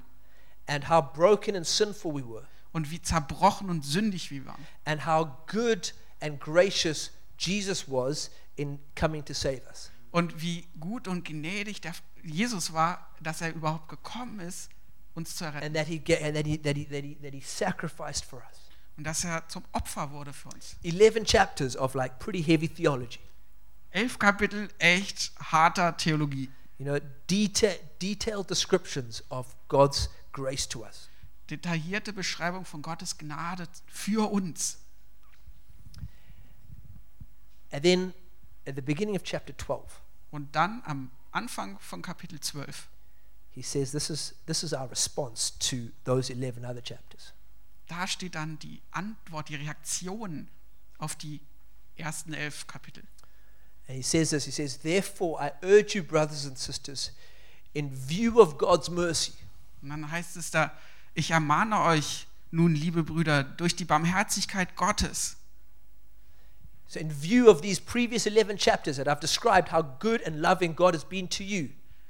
[0.68, 4.66] and how broken and sinful we were, und wie zerbrochen und sündig wir waren.
[4.86, 9.92] and how good and gracious Jesus was in coming to save us.
[10.12, 14.70] Und wie gut und gnädig der Jesus war, dass er überhaupt gekommen ist,
[15.14, 15.66] uns zu erretten.
[15.68, 18.60] and that he and that he, that he, that he, that he sacrificed for us.
[18.98, 20.76] Und dass er zum Opfer wurde für uns.
[20.84, 23.20] 11 chapters of like pretty heavy theology.
[23.92, 26.50] Elf Kapitel echt harter Theologie.
[26.78, 26.98] You know,
[27.30, 31.09] deta- detailed descriptions of God's grace to us.
[31.50, 34.78] Detaillierte Beschreibung von Gottes Gnade für uns.
[37.72, 38.14] And then
[38.68, 42.88] at the beginning of chapter 12, Und dann am Anfang von Kapitel 12
[43.52, 47.34] he says this is, this is our response to those 11 other chapters.
[47.88, 50.48] da steht dann die Antwort, die Reaktion
[50.98, 51.42] auf die
[51.96, 53.04] ersten elf Kapitel.
[53.88, 57.12] And he says this he says, Therefore, I urge you, brothers and sisters,
[57.74, 59.34] in view of God's mercy,
[59.82, 60.72] Und dann heißt es da,
[61.14, 65.36] ich ermahne euch nun, liebe Brüder, durch die Barmherzigkeit Gottes.
[66.88, 70.76] so in view of these previous 11 chapters that I've described how good and loving
[70.76, 71.70] God has been to you,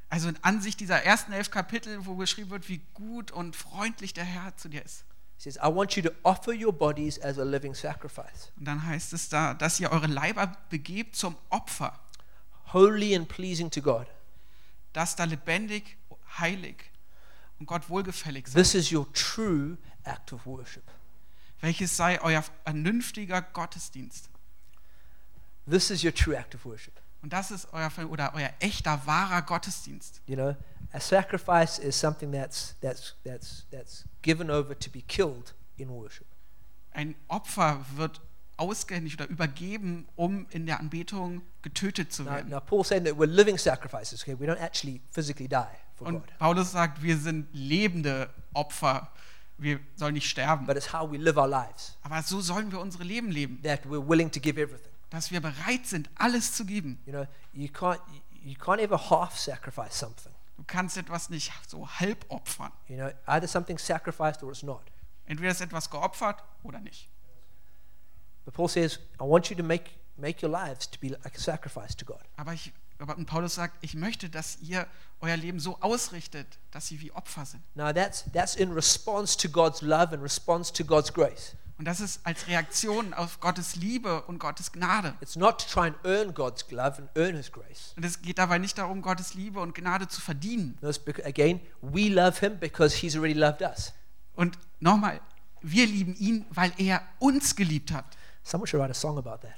[0.09, 4.23] Also in Ansicht dieser ersten elf Kapitel, wo beschrieben wird, wie gut und freundlich der
[4.23, 5.03] Herr zu dir ist.
[5.37, 8.85] He says, I want you to offer your bodies as a living sacrifice, Und dann
[8.85, 11.99] heißt es da, dass ihr eure Leiber begebt zum Opfer,
[12.73, 14.07] holy and pleasing to God.
[14.93, 15.97] das da lebendig,
[16.39, 16.88] heilig
[17.59, 18.59] und Gott wohlgefällig sei.
[18.59, 20.83] This is your true act of worship.
[21.61, 24.29] Welches sei euer vernünftiger Gottesdienst.
[25.69, 26.93] This is your true act of worship.
[27.21, 30.21] Und das ist euer oder euer echter wahrer Gottesdienst.
[30.25, 30.55] You know,
[30.93, 36.27] a sacrifice is something that's that's that's that's given over to be killed in worship.
[36.91, 38.21] Ein Opfer wird
[38.55, 42.49] ausgehändigt oder übergeben, um in der Anbetung getötet zu Now, werden.
[42.49, 44.21] now Paul's saying that we're living sacrifices.
[44.23, 49.09] Okay, we don't actually physically die Und Paulus sagt, wir sind lebende Opfer.
[49.57, 50.65] Wir sollen nicht sterben.
[50.65, 51.97] but it's how we live our lives.
[52.01, 54.91] Aber so sollen wir unsere Leben leben, That we're willing to give everything.
[55.09, 57.01] dass wir bereit sind, alles zu geben.
[57.05, 57.99] You know, you can't
[58.43, 60.31] you can't ever half sacrifice something.
[60.57, 62.71] Du kannst etwas nicht so halb opfern.
[62.87, 64.81] You know, either something's sacrificed or it's not.
[65.25, 67.09] Entweder ist etwas geopfert oder nicht.
[68.45, 71.39] But Paul says, I want you to make make your lives to be like a
[71.39, 72.21] sacrifice to God.
[72.35, 74.85] Aber, ich, und Paulus sagt, ich möchte, dass ihr
[75.21, 77.63] euer Leben so ausrichtet, dass sie wie Opfer sind.
[77.75, 81.55] Now that's that's in response to God's love and response to God's grace.
[81.77, 85.13] Und das ist als Reaktion auf Gottes Liebe und Gottes Gnade.
[85.21, 87.93] It's not to try and earn God's love and earn His grace.
[87.95, 90.77] Und es geht dabei nicht darum, Gottes Liebe und Gnade zu verdienen.
[90.81, 90.89] No,
[91.23, 93.93] again, we love Him because He's already loved us.
[94.35, 95.21] Und nochmal,
[95.61, 98.05] wir lieben ihn, weil er uns geliebt hat.
[98.43, 99.55] Someone should write a song about that.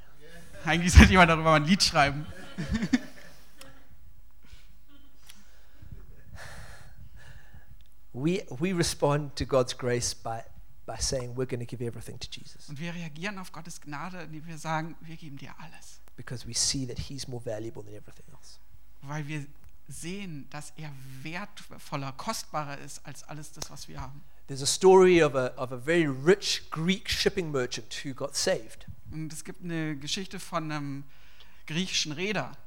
[0.64, 2.28] Eigentlich sollte jemand darüber ein Lied schreiben.
[8.14, 10.44] We we respond to God's grace by
[10.86, 14.24] by saying we're going to give everything to Jesus Und wir reagieren auf Gottes Gnade,
[14.24, 16.00] indem wir sagen, wir geben dir alles.
[16.18, 18.60] because we see that He's more valuable than everything else.
[19.02, 19.46] Weil wir
[19.88, 20.92] sehen, dass er
[21.24, 24.22] wertvoller, kostbarer ist als alles das, was wir haben.
[24.48, 28.86] There's a story of a of a very rich Greek shipping merchant who got saved,
[29.12, 31.04] Und es gibt eine Geschichte von einem
[31.66, 32.58] griechischen Reeder.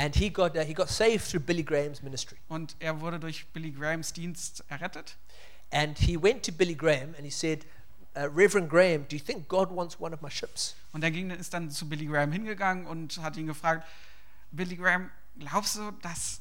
[0.00, 2.38] And he got uh, he got saved through Billy Graham's ministry.
[2.48, 5.16] Und er wurde durch Billy Grahams Dienst errettet.
[5.70, 7.66] And he went to Billy Graham and he said,
[8.16, 10.74] uh, Reverend Graham, do you think God wants one of my ships?
[10.92, 13.86] Und er ging, ist dann zu Billy Graham hingegangen und hat ihn gefragt,
[14.50, 16.40] Billy Graham, glaubst du, dass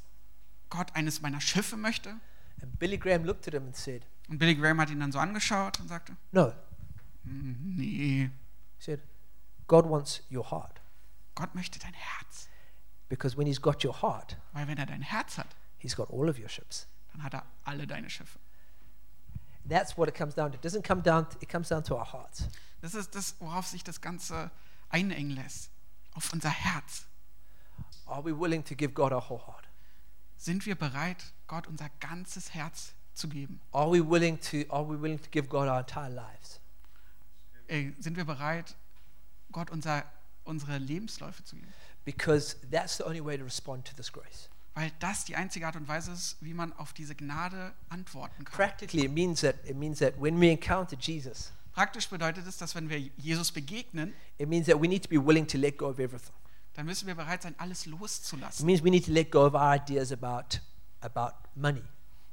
[0.69, 2.11] Gott eines meiner Schiffe möchte?
[2.61, 5.19] And Billy Graham looked at him and said, Und Billy Graham hat ihn dann so
[5.19, 6.53] angeschaut und sagte, No.
[7.23, 8.29] "Mm, nee,
[8.77, 9.01] He said,
[9.67, 10.79] God wants your heart.
[11.35, 12.48] Gott möchte dein Herz.
[13.09, 15.47] Because when He's got your heart, Weil wenn er dein Herz hat,
[15.79, 16.87] He's got all of your ships.
[17.11, 18.39] dann hat er alle deine Schiffe.
[19.67, 20.57] That's what it comes down to.
[20.57, 22.47] It doesn't come down, it comes down to our hearts.
[22.81, 24.51] Das ist das, worauf sich das Ganze
[24.89, 25.69] einengen lässt.
[26.13, 27.05] Auf unser Herz.
[28.05, 29.67] Are we willing to give God our whole heart?
[30.37, 33.59] Sind wir bereit, Gott unser ganzes Herz zu geben?
[33.71, 36.59] Are we willing to, are we willing to give God our entire lives?
[37.99, 38.75] Sind wir bereit,
[39.51, 40.03] Gott unser,
[40.45, 41.71] unsere Lebensläufe zu geben?
[42.11, 44.49] Because that's the only way to respond to this grace.
[44.73, 48.55] Weil das die einzige Art und Weise ist, wie man auf diese Gnade antworten kann.
[48.55, 52.73] Practically, it means that it means that when we encounter Jesus, Praktisch bedeutet es, dass
[52.75, 55.87] wenn wir Jesus begegnen, it means that we need to be willing to let go
[55.87, 56.33] of everything.
[56.73, 58.65] dann müssen wir bereit sein, alles It loszulassen.
[58.65, 60.59] means we need to let go of our ideas about
[61.01, 61.83] about money.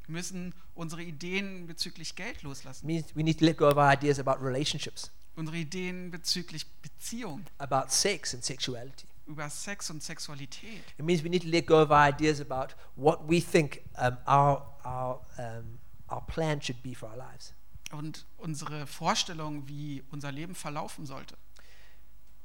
[0.07, 2.87] Wir müssen unsere Ideen bezüglich Geld It loslassen.
[2.87, 7.45] means we need to let go of our ideas about relationships, Unsere Ideen bezüglich Beziehung,
[7.59, 9.07] about sex and sexuality.
[9.27, 10.83] Über Sex und Sexualität.
[10.99, 14.17] It means we need to let go of our ideas about what we think um,
[14.27, 17.53] our our um, our plan should be for our lives.
[17.93, 21.37] Und unsere Vorstellung, wie unser Leben verlaufen sollte.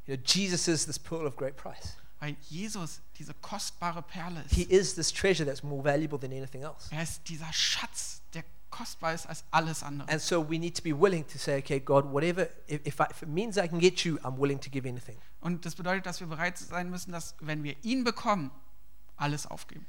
[0.06, 1.96] You know, Jesus is this pearl of great price.
[2.20, 4.72] Weil Jesus diese kostbare Perle He ist.
[4.72, 6.88] is this treasure that's more valuable than anything else.
[6.91, 10.10] Er ist dieser Schatz, der kostbar ist als alles andere.
[10.10, 13.06] And so we need to be willing to say, okay, God, whatever, if, if, I,
[13.12, 15.18] if it means I can get you, I'm willing to give anything.
[15.42, 18.52] Und das bedeutet, dass wir bereit sein müssen, dass, wenn wir ihn bekommen,
[19.18, 19.86] alles aufgeben.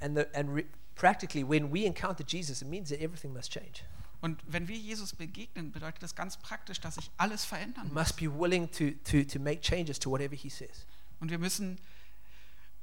[0.00, 0.64] And, the, and re-
[0.94, 3.84] practically, when we encounter Jesus, it means that everything must change.
[4.20, 7.94] Und wenn wir Jesus begegnen, bedeutet das ganz praktisch, dass sich alles verändern muss.
[7.94, 10.86] must be willing to, to, to make changes to whatever He says.
[11.20, 11.78] Und wir müssen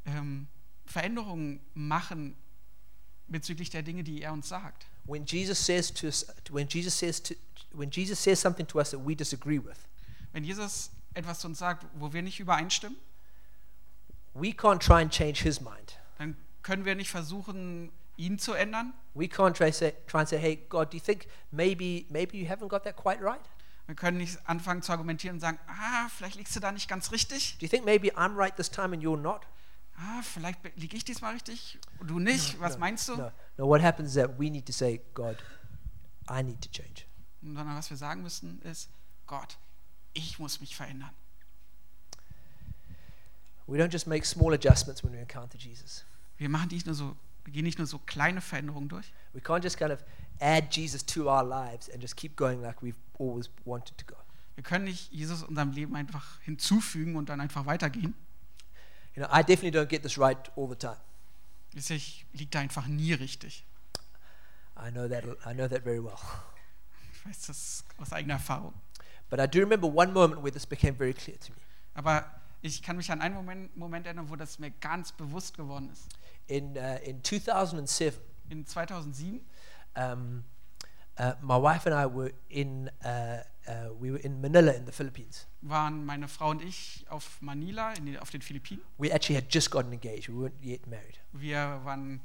[0.06, 0.48] ähm,
[0.86, 2.36] Veränderungen machen
[3.32, 4.86] bezüglich der Dinge, die er uns sagt.
[5.06, 7.34] When Jesus says to us, when Jesus says to,
[7.74, 9.78] when Jesus says something to us that we disagree with,
[10.34, 12.98] Wenn Jesus etwas zu uns sagt, wo wir nicht übereinstimmen,
[14.34, 15.98] we can't try and change His mind.
[16.18, 18.94] dann können wir nicht versuchen, ihn zu ändern.
[19.14, 22.48] We can't try, say, try and say, hey, God, do you think maybe, maybe you
[22.48, 23.42] haven't got that quite right?
[23.88, 27.12] Wir können nicht anfangen zu argumentieren und sagen, ah, vielleicht liegst du da nicht ganz
[27.12, 27.58] richtig.
[27.58, 29.42] Do you think maybe I'm right this time and you're not?
[30.04, 32.60] Ah, vielleicht liege ich diesmal richtig und du nicht.
[32.60, 33.18] Was no, meinst du?
[33.18, 33.68] No, no.
[33.68, 35.38] What happens is that we need to say, God,
[36.28, 37.06] I need to change.
[37.44, 38.90] Sondern was wir sagen müssen ist,
[39.28, 39.58] Gott,
[40.14, 41.12] ich muss mich verändern.
[43.68, 46.04] We don't just make small adjustments when we encounter Jesus.
[46.38, 49.14] Wir machen nicht nur so, wir gehen nicht nur so kleine Veränderungen durch.
[49.34, 50.04] We can't just kind of
[50.40, 54.16] add Jesus to our lives and just keep going like we've always wanted to go.
[54.56, 58.16] Wir können nicht Jesus unserem Leben einfach hinzufügen und dann einfach weitergehen.
[59.16, 60.98] You know, I definitely don't get this right all the time.
[61.74, 63.66] Ich liege da einfach nie richtig.
[64.78, 66.18] I know that I know that very well.
[67.14, 68.74] Ich weiß das aus eigener Erfahrung.
[69.30, 71.60] But I do remember one moment where this became very clear to me.
[71.94, 72.26] Aber
[72.62, 76.08] ich kann mich an einen Moment, Moment erinnern, wo das mir ganz bewusst geworden ist.
[76.48, 78.20] In uh, in 2007,
[78.50, 79.42] In 2007
[79.96, 80.44] um,
[81.20, 84.92] uh, my wife and I were in uh, uh, we were in Manila in the
[84.92, 85.48] Philippines.
[85.62, 88.82] waren meine Frau und ich auf Manila, in den, auf den Philippinen.
[88.98, 90.30] We actually had just gotten engaged.
[90.30, 91.20] We weren't yet married.
[91.34, 92.22] Wir waren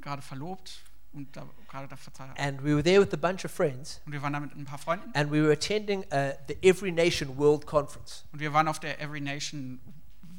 [0.00, 2.40] gerade verlobt und da, gerade da verheiratet.
[2.44, 4.64] And we were there with a bunch of friends, Und wir waren da mit ein
[4.64, 5.10] paar Freunden.
[5.14, 8.24] and we were attending uh, the Every Nation World Conference.
[8.32, 9.80] Und wir waren auf der Every Nation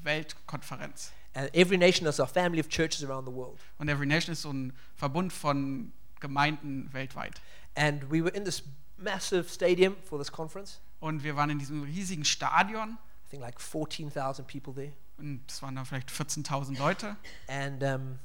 [0.03, 1.11] Weltkonferenz.
[1.35, 3.59] And Every Nation is a family of churches around the world.
[3.79, 5.91] Und Every Nation ist so ein Verbund von
[6.23, 7.41] Gemeinden weltweit.
[7.75, 8.63] And we were in this
[8.97, 10.79] massive stadium for this conference.
[10.99, 12.97] Und wir waren in diesem riesigen Stadion.
[13.27, 14.93] I think like 14,000 people there.
[15.17, 17.17] Und es waren da vielleicht 14.000 Leute.
[17.47, 18.19] And um,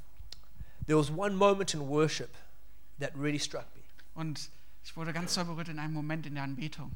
[0.87, 2.31] there was one moment in worship
[3.01, 3.83] that really struck me.
[4.15, 4.49] Und
[4.85, 6.93] ich wurde ganz doll berührt in einem Moment in der Anbetung.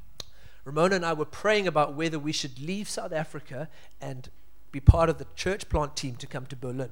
[0.65, 3.69] Ramona and I were praying about whether we should leave South Africa
[4.01, 4.31] and
[4.71, 6.91] be part of the church plant team to come to Berlin.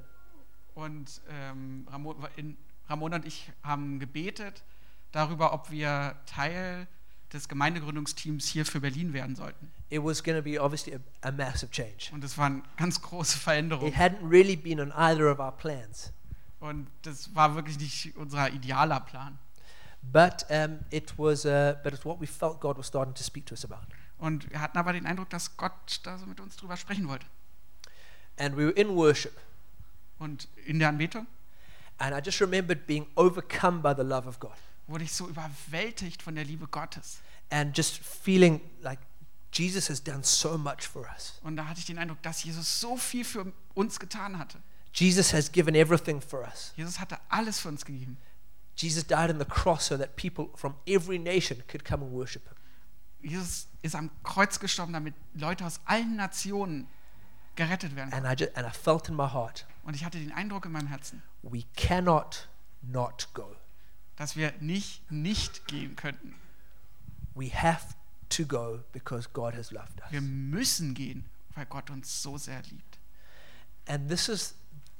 [0.74, 2.56] Und ähm, Ramon, in,
[2.90, 4.62] Ramona und ich haben gebetet
[5.12, 6.86] darüber, ob wir Teil
[7.32, 9.70] des Gemeindegründungsteams hier für Berlin werden sollten.
[9.88, 12.10] It was going to be obviously a, a massive change.
[12.12, 13.92] Und es waren ganz große Veränderungen.
[13.92, 16.12] It hadn't really been on either of our plans.
[16.58, 19.38] Und das war wirklich nicht unser idealer Plan.
[20.02, 23.46] But um, it was, uh, but it's what we felt God was starting to speak
[23.46, 23.86] to us about.
[24.18, 27.26] Und wir hatten aber den Eindruck, dass Gott da so mit uns drüber sprechen wollte.
[28.38, 29.36] And we were in worship,
[30.18, 31.26] Und in der Anbetung.
[32.00, 34.52] And I just remembered being overcome by the love of God.
[34.88, 37.20] wurde ich so überwältigt von der Liebe Gottes.
[37.50, 38.98] and just feeling like
[39.52, 41.38] Jesus has done so much for us.
[41.42, 44.58] Und da hatte ich den Eindruck, dass Jesus so viel für uns getan hatte.
[44.92, 46.72] Jesus has given everything for us.
[46.76, 48.16] Jesus hatte alles für uns gegeben.
[48.76, 52.42] Jesus died on the cross so that people from every nation could come and worship
[52.46, 52.56] him.
[53.30, 56.86] Jesus ist am Kreuz gestorben, damit Leute aus allen Nationen
[57.56, 58.12] gerettet werden.
[58.12, 60.72] And I, just, and I felt in my heart, Und ich hatte den Eindruck in
[60.72, 62.48] meinem Herzen, we cannot
[62.82, 63.56] not go.
[64.20, 66.34] dass wir nicht nicht gehen könnten.
[67.34, 67.94] We have
[68.28, 70.10] to go because God has loved us.
[70.10, 71.24] Wir müssen gehen,
[71.54, 72.98] weil Gott uns so sehr liebt.
[73.86, 74.54] And this is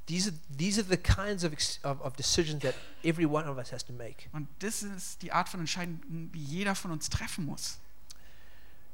[0.07, 2.73] these are these are the kinds of, of of decisions that
[3.03, 4.27] every one of us has to make.
[4.31, 7.77] Und das ist die Art von Entscheidungen, die jeder von uns treffen muss.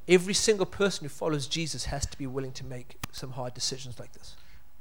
[0.07, 3.97] Every single person who follows Jesus has to be willing to make some hard decisions
[3.97, 4.35] like this.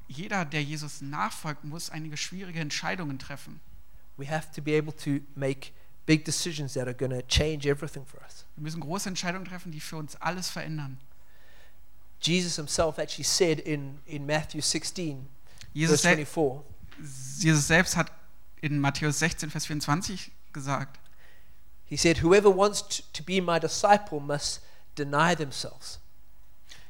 [0.09, 3.61] Jeder, der Jesus nachfolgt, muss einige schwierige Entscheidungen treffen.
[4.17, 5.73] We have to be able to make
[6.07, 8.45] big decisions that are going to change everything for us.
[8.57, 10.99] Wir müssen große Entscheidungen treffen, die für uns alles verändern.
[12.21, 15.29] Jesus himself actually said in, in Matthew 16,
[15.75, 16.65] Jesus, verse sel 24,
[17.41, 18.11] Jesus selbst hat
[18.63, 20.99] in Matthäus 16, Vers 24 gesagt,
[21.85, 24.63] he said, Whoever wants to, to be my disciple must
[24.95, 26.01] deny themselves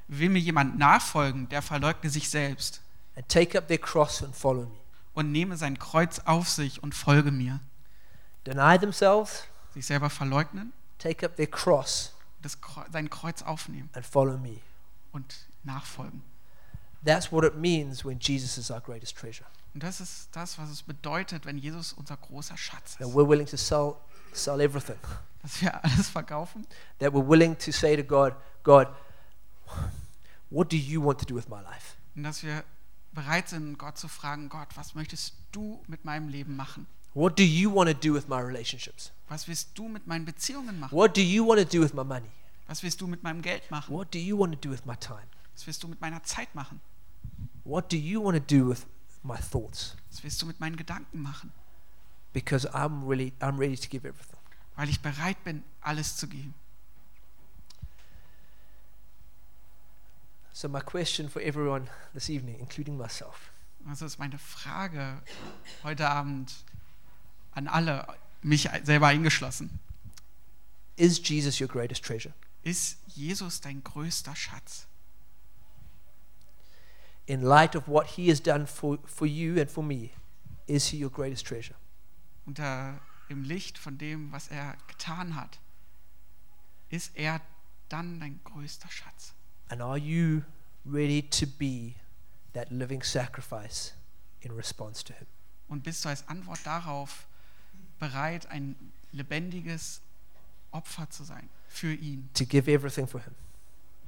[0.08, 2.80] will mir jemand nachfolgen, der verleugne sich selbst
[3.16, 4.78] and take up their cross and follow me.
[5.14, 7.60] und nehme sein Kreuz auf sich und folge mir.
[8.46, 9.44] Deny themselves,
[9.74, 12.12] Sich selber verleugnen, take up their cross
[12.42, 12.58] das
[12.92, 14.60] sein Kreuz aufnehmen and follow me.
[15.12, 16.22] und nachfolgen.
[17.04, 19.46] That's what it means when Jesus is our greatest treasure.
[19.74, 23.14] Und das ist das, was es bedeutet, wenn Jesus unser großer Schatz That ist.
[23.14, 23.96] we're willing to sell,
[24.32, 24.96] sell everything.
[25.42, 26.66] Dass wir alles verkaufen
[26.98, 28.88] That we're willing to say to God, God,
[30.50, 31.96] what do you want to do with my life?
[32.14, 32.64] und dass wir
[33.16, 36.86] bereit sind, Gott zu fragen, Gott, was möchtest du mit meinem Leben machen?
[37.14, 39.10] What do you want to do with my relationships?
[39.28, 40.96] Was willst du mit meinen Beziehungen machen?
[40.96, 42.30] What do you want to do with my money?
[42.68, 43.94] Was willst du mit meinem Geld machen?
[43.94, 45.26] What do you want to do with my time?
[45.54, 46.80] Was willst du mit meiner Zeit machen?
[47.64, 48.86] What do you want to do with
[49.22, 49.96] my thoughts?
[50.10, 51.52] Was willst du mit meinen Gedanken machen?
[52.34, 54.38] Because I'm really I'm ready to give everything.
[54.76, 56.52] Weil ich bereit bin, alles zu geben.
[60.56, 63.50] So my question for everyone this evening, including myself,
[63.86, 65.20] Also ist meine Frage
[65.82, 66.50] heute Abend
[67.52, 68.06] an alle,
[68.40, 69.78] mich selber eingeschlossen.
[70.96, 72.32] is Jesus your greatest treasure?
[72.62, 74.86] Ist Jesus dein größter Schatz?
[77.26, 80.08] In light of what he has done for, for you and for me,
[80.66, 81.76] is he your greatest treasure?
[82.46, 82.98] Unter
[83.28, 85.58] im Licht von dem, was er getan hat,
[86.88, 87.42] ist er
[87.90, 89.35] dann dein größter Schatz?
[89.68, 90.42] And are you
[90.84, 91.94] ready to be
[92.52, 93.92] that living sacrifice
[94.40, 95.26] in response to him?
[95.68, 97.26] Und bist du als Antwort darauf
[97.98, 98.76] bereit, ein
[99.12, 100.00] lebendiges
[100.70, 103.34] Opfer zu sein für ihn, To give everything for him?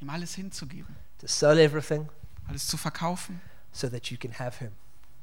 [0.01, 2.09] ihm alles hinzugeben, To sell everything
[2.47, 3.41] alles zu verkaufen,
[3.73, 4.73] so that you can have him?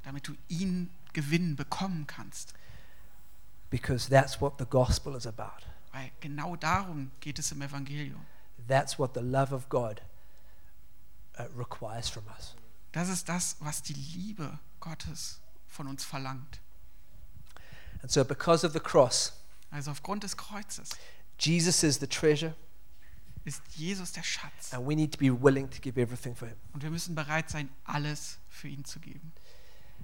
[0.04, 2.54] damit du ihn gewinnen, bekommen kannst.
[3.70, 5.64] Because that's what the gospel is about.
[5.94, 8.22] Weil genau darum geht es im Evangelium.
[8.68, 10.02] That's what the love of God
[11.56, 12.56] requires from us.
[12.92, 16.62] Das ist das, was die Liebe Gottes von uns verlangt.
[18.02, 19.34] And so, because of the cross,
[19.72, 20.92] Also aufgrund des Kreuzes
[21.40, 22.56] Jesus is the treasure,
[23.44, 24.72] ist Jesus der Schatz.
[24.74, 26.58] and we need to be willing to give everything for him.
[26.74, 29.34] Und wir müssen bereit sein, alles für ihn zu geben.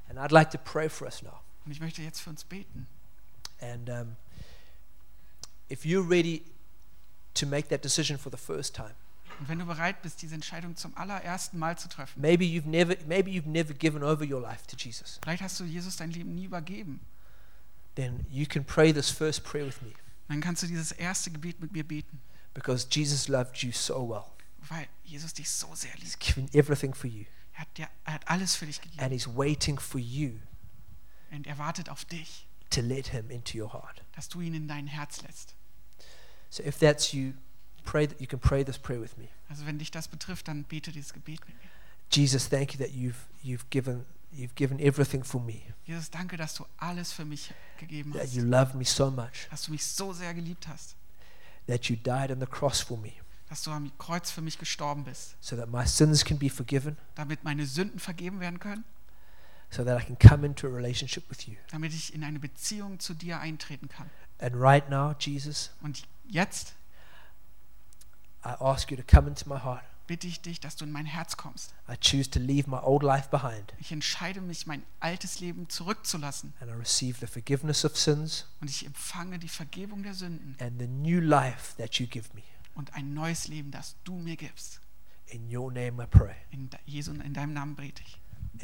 [0.09, 1.39] And I'd like to pray for us now.
[1.65, 2.87] Und ich möchte jetzt für uns beten.
[3.61, 4.17] And um,
[5.69, 6.43] if you're ready
[7.35, 8.95] to make that decision for the first time,
[9.41, 12.95] Und wenn du bereit bist, diese Entscheidung zum allerersten Mal zu treffen, maybe you've never,
[13.07, 16.35] maybe you've never given over your life to Jesus, vielleicht hast du Jesus dein Leben
[16.35, 16.99] nie übergeben,
[17.95, 19.91] then you can pray this first prayer with me
[20.27, 22.21] dann kannst du dieses erste Gebet mit mir beten,
[22.53, 24.25] because Jesus loved you so well.
[24.69, 26.19] weil Jesus dich so sehr He's liebt.
[26.19, 29.27] given everything for you, Er hat, dir, er hat alles für dich and gegeben He's
[29.27, 30.33] waiting for you
[31.31, 34.03] und er wartet auf dich, to let Him into your heart.
[34.15, 35.55] dass du ihn in dein Herz lässt.
[36.51, 37.33] So if that's you,
[37.83, 39.27] pray that you can pray this prayer with me.
[39.49, 41.69] Also wenn dich das betrifft, dann bete dieses Gebet mit mir.
[42.11, 45.61] Jesus, thank you that you've you've given you've given everything for me.
[45.85, 49.47] Jesus, danke, dass du alles für mich gegeben That hast, you love me so much.
[49.49, 50.95] dass du mich so sehr geliebt hast,
[51.67, 53.11] That you died on the cross for me,
[53.49, 56.97] dass du am Kreuz für mich gestorben bist, so that my sins can be forgiven,
[57.15, 58.83] damit meine Sünden vergeben werden können,
[59.69, 61.55] so that I can come into a relationship with you.
[61.69, 64.09] damit ich in eine Beziehung zu dir eintreten kann.
[64.39, 66.73] And right now, Jesus, Und jetzt
[68.45, 69.83] I ask you to come into my heart.
[70.07, 71.73] bitte ich dich, dass du in mein Herz kommst.
[71.89, 76.53] I choose to leave my old life behind Ich entscheide mich, mein altes Leben zurückzulassen
[76.59, 80.79] and I receive the forgiveness of sins und ich empfange die Vergebung der Sünden and
[80.79, 82.41] the new life that you give me.
[82.75, 84.81] und ein neues Leben, das du mir gibst.
[85.27, 86.35] In your name I pray.
[86.49, 88.19] In Jesu, in deinem Namen bete ich.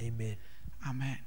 [0.06, 0.38] Amen.
[0.82, 1.18] Amen.